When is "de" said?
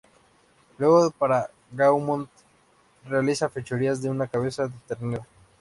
4.01-4.09, 4.67-4.73